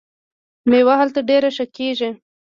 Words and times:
میوه 0.69 0.93
هلته 1.01 1.19
ډیره 1.29 1.49
ښه 1.55 1.65
کیږي. 1.77 2.09